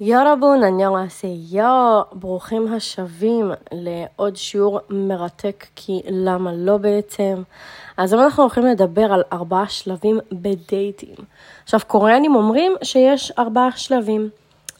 יורבון, 0.00 0.64
אניונגעסייהו, 0.64 2.02
ברוכים 2.12 2.74
השבים 2.74 3.52
לעוד 3.72 4.36
שיעור 4.36 4.80
מרתק, 4.90 5.66
כי 5.76 6.00
למה 6.10 6.52
לא 6.54 6.76
בעצם? 6.76 7.42
אז 7.96 8.12
היום 8.12 8.24
אנחנו 8.24 8.42
הולכים 8.42 8.66
לדבר 8.66 9.12
על 9.12 9.22
ארבעה 9.32 9.68
שלבים 9.68 10.18
בדייטים. 10.32 11.14
עכשיו, 11.64 11.80
קוריאנים 11.86 12.34
אומרים 12.34 12.72
שיש 12.82 13.32
ארבעה 13.38 13.70
שלבים, 13.76 14.28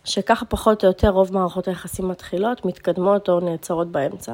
שככה 0.05 0.45
פחות 0.45 0.85
או 0.85 0.89
יותר 0.89 1.09
רוב 1.09 1.35
מערכות 1.35 1.69
היחסים 1.69 2.09
מתחילות, 2.09 2.65
מתקדמות 2.65 3.29
או 3.29 3.41
נעצרות 3.41 3.89
באמצע. 3.89 4.33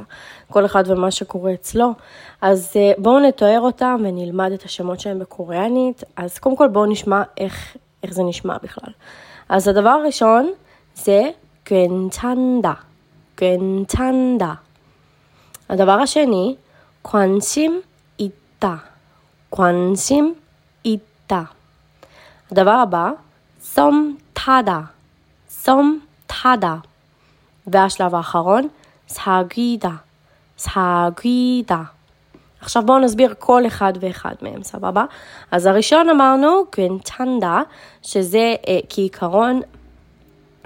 כל 0.51 0.67
אחד 0.67 0.85
ומה 0.87 1.11
שקורה 1.11 1.55
אצלו. 1.55 1.93
אז 2.41 2.73
אה, 2.77 2.93
בואו 2.99 3.19
נתואר 3.19 3.61
אותם 3.61 4.01
ונלמד 4.05 4.53
את 4.53 4.63
השמות 4.63 5.01
שלהם 5.01 5.19
בקוריאנית. 5.19 6.05
אז 6.17 6.39
קודם 6.39 6.57
כל 6.57 6.69
בואו 6.69 6.87
נשמע 6.87 7.23
איך, 7.39 7.77
איך 8.03 8.13
זה 8.13 8.23
נשמע 8.23 8.57
בכלל. 8.63 8.93
אז 9.49 9.69
הדבר 9.69 9.89
הראשון, 9.89 10.53
זה 10.94 11.32
괜찮다, 11.66 12.84
괜찮다. 13.38 14.62
הדבר 15.70 16.00
השני, 16.02 16.58
관심 17.04 17.84
있다, 18.18 18.84
관심 19.52 20.36
있다. 20.84 21.52
הדבר 22.52 22.72
הבא, 22.72 23.14
썸 23.60 24.18
타다, 24.34 24.92
썸 25.48 26.02
타다. 26.28 26.82
והשלב 27.68 28.16
האחרון, 28.16 28.70
사귀다, 29.08 30.04
사귀다. 30.58 31.92
עכשיו 32.62 32.84
בואו 32.86 33.00
נסביר 33.00 33.34
כל 33.40 33.68
אחד 33.68 33.94
ואחד 34.00 34.36
מהם, 34.42 34.64
סבבה? 34.64 35.06
אז 35.52 35.66
הראשון 35.66 36.10
אמרנו, 36.10 36.64
קוונטנדה, 36.74 37.62
שזה 38.02 38.56
אה, 38.68 38.80
כעיקרון 38.90 39.62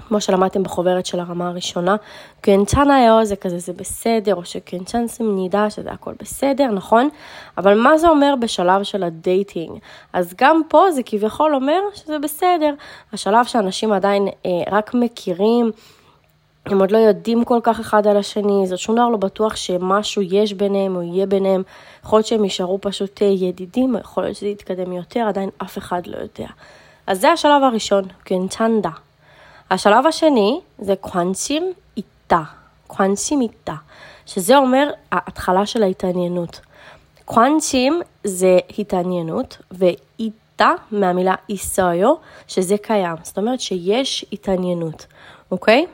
כמו 0.07 0.21
שלמדתם 0.21 0.63
בחוברת 0.63 1.05
של 1.05 1.19
הרמה 1.19 1.47
הראשונה, 1.47 1.95
괜찮아요 2.41 3.19
זה 3.23 3.35
כזה 3.35 3.59
זה 3.59 3.73
בסדר, 3.73 4.35
או 4.35 4.45
ש 4.45 5.35
괜찮습니다 5.35 5.69
שזה 5.69 5.91
הכל 5.91 6.13
בסדר, 6.19 6.67
נכון? 6.71 7.09
אבל 7.57 7.81
מה 7.81 7.97
זה 7.97 8.09
אומר 8.09 8.33
בשלב 8.39 8.83
של 8.83 9.03
ה 9.03 9.12
dating? 9.12 9.79
אז 10.13 10.33
גם 10.37 10.61
פה 10.67 10.91
זה 10.91 11.03
כביכול 11.05 11.55
אומר 11.55 11.79
שזה 11.93 12.19
בסדר. 12.19 12.73
השלב 13.13 13.45
שאנשים 13.45 13.91
עדיין 13.91 14.27
אה, 14.45 14.51
רק 14.71 14.93
מכירים, 14.93 15.71
הם 16.65 16.79
עוד 16.79 16.91
לא 16.91 16.97
יודעים 16.97 17.43
כל 17.43 17.59
כך 17.63 17.79
אחד 17.79 18.07
על 18.07 18.17
השני, 18.17 18.67
זאת 18.67 18.79
שום 18.79 18.95
דבר 18.95 19.09
לא 19.09 19.17
בטוח 19.17 19.55
שמשהו 19.55 20.21
יש 20.21 20.53
ביניהם 20.53 20.95
או 20.95 21.01
יהיה 21.01 21.25
ביניהם. 21.25 21.63
יכול 22.03 22.19
להיות 22.19 22.27
שהם 22.27 22.43
יישארו 22.43 22.81
פשוט 22.81 23.21
אה, 23.21 23.27
ידידים, 23.27 23.95
יכול 24.01 24.23
להיות 24.23 24.35
שזה 24.35 24.47
יתקדם 24.47 24.93
יותר, 24.93 25.19
עדיין 25.19 25.49
אף 25.57 25.77
אחד 25.77 26.07
לא 26.07 26.17
יודע. 26.17 26.51
אז 27.07 27.21
זה 27.21 27.31
השלב 27.31 27.63
הראשון, 27.63 28.03
קנצ'נדה. 28.23 29.08
השלב 29.71 30.05
השני 30.07 30.59
זה 30.79 30.95
קוואנצ'ים 30.95 31.73
איתה, 31.97 32.41
קוואנצ'ים 32.87 33.41
איתה, 33.41 33.75
שזה 34.25 34.57
אומר 34.57 34.89
ההתחלה 35.11 35.65
של 35.65 35.83
ההתעניינות. 35.83 36.59
קוואנצ'ים 37.25 38.01
זה 38.23 38.59
התעניינות, 38.79 39.57
ואיתה 39.71 40.71
מהמילה 40.91 41.35
איסאיו, 41.49 42.13
שזה 42.47 42.75
קיים. 42.77 43.15
זאת 43.23 43.37
אומרת 43.37 43.59
שיש 43.59 44.25
התעניינות, 44.33 45.05
אוקיי? 45.51 45.85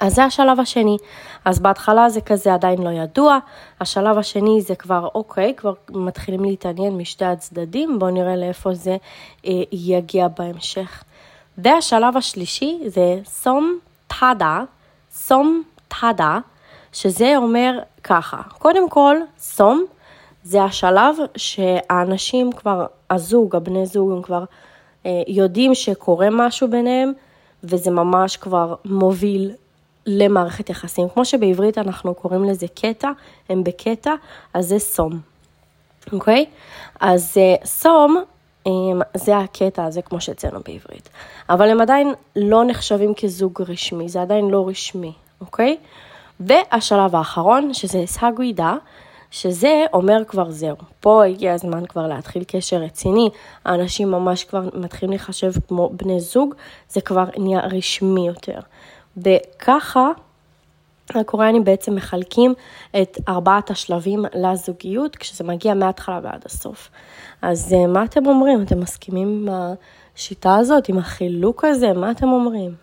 אז 0.00 0.14
זה 0.14 0.24
השלב 0.24 0.60
השני. 0.60 0.96
אז 1.44 1.58
בהתחלה 1.58 2.10
זה 2.10 2.20
כזה 2.20 2.54
עדיין 2.54 2.82
לא 2.82 2.90
ידוע, 2.90 3.38
השלב 3.80 4.18
השני 4.18 4.60
זה 4.60 4.74
כבר 4.74 5.08
אוקיי, 5.14 5.54
כבר 5.56 5.72
מתחילים 5.90 6.44
להתעניין 6.44 6.96
משתי 6.96 7.24
הצדדים, 7.24 7.98
בואו 7.98 8.10
נראה 8.10 8.36
לאיפה 8.36 8.74
זה 8.74 8.96
אה, 9.46 9.52
יגיע 9.72 10.28
בהמשך. 10.28 11.04
והשלב 11.58 12.16
השלישי 12.16 12.78
זה 12.86 13.18
סום 13.24 13.78
טאדה, 14.06 14.60
סום 15.10 15.62
טאדה, 15.88 16.38
שזה 16.92 17.36
אומר 17.36 17.78
ככה, 18.04 18.42
קודם 18.58 18.88
כל, 18.90 19.16
סום 19.38 19.84
זה 20.42 20.62
השלב 20.62 21.16
שהאנשים 21.36 22.52
כבר, 22.52 22.86
הזוג, 23.10 23.56
הבני 23.56 23.86
זוג, 23.86 24.12
הם 24.12 24.22
כבר 24.22 24.44
אה, 25.06 25.10
יודעים 25.26 25.74
שקורה 25.74 26.28
משהו 26.30 26.70
ביניהם, 26.70 27.12
וזה 27.64 27.90
ממש 27.90 28.36
כבר 28.36 28.74
מוביל 28.84 29.50
למערכת 30.06 30.70
יחסים. 30.70 31.08
כמו 31.14 31.24
שבעברית 31.24 31.78
אנחנו 31.78 32.14
קוראים 32.14 32.44
לזה 32.44 32.66
קטע, 32.74 33.08
הם 33.48 33.64
בקטע, 33.64 34.10
אז 34.54 34.66
זה 34.66 34.78
סום, 34.78 35.20
אוקיי? 36.12 36.44
אז 37.00 37.36
אה, 37.36 37.54
סום 37.64 38.22
זה 39.14 39.38
הקטע 39.38 39.84
הזה 39.84 40.02
כמו 40.02 40.20
שאצלנו 40.20 40.60
בעברית. 40.66 41.08
אבל 41.48 41.68
הם 41.68 41.80
עדיין 41.80 42.14
לא 42.36 42.64
נחשבים 42.64 43.14
כזוג 43.14 43.62
רשמי, 43.68 44.08
זה 44.08 44.22
עדיין 44.22 44.50
לא 44.50 44.68
רשמי, 44.68 45.12
אוקיי? 45.40 45.76
והשלב 46.40 47.16
האחרון, 47.16 47.74
שזה 47.74 48.02
סגווידה, 48.06 48.74
שזה 49.30 49.84
אומר 49.92 50.22
כבר 50.26 50.50
זהו. 50.50 50.76
פה 51.00 51.24
הגיע 51.24 51.54
הזמן 51.54 51.86
כבר 51.86 52.06
להתחיל 52.06 52.44
קשר 52.46 52.76
רציני, 52.76 53.30
האנשים 53.64 54.10
ממש 54.10 54.44
כבר 54.44 54.62
מתחילים 54.74 55.10
להיחשב 55.10 55.52
כמו 55.68 55.90
בני 55.92 56.20
זוג, 56.20 56.54
זה 56.88 57.00
כבר 57.00 57.24
נהיה 57.36 57.60
רשמי 57.60 58.26
יותר. 58.26 58.58
וככה 59.16 60.08
הקוריאנים 61.10 61.64
בעצם 61.64 61.94
מחלקים 61.94 62.54
את 63.02 63.18
ארבעת 63.28 63.70
השלבים 63.70 64.24
לזוגיות, 64.34 65.16
כשזה 65.16 65.44
מגיע 65.44 65.74
מההתחלה 65.74 66.20
ועד 66.22 66.42
הסוף. 66.46 66.90
אז 67.42 67.72
אה, 67.72 67.86
מה 67.86 68.04
אתם 68.04 68.26
אומרים? 68.26 68.62
אתם 68.62 68.80
מסכימים 68.80 69.28
עם 69.28 69.48
השיטה 70.16 70.56
הזאת, 70.56 70.88
עם 70.88 70.98
החילוק 70.98 71.64
הזה? 71.64 71.92
מה 71.92 72.10
אתם 72.10 72.28
אומרים? 72.28 72.81